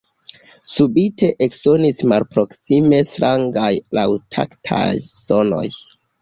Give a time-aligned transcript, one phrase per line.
[0.75, 3.69] Subite eksonis malproksime strangaj
[3.99, 4.83] laŭtaktaj
[5.21, 5.65] sonoj.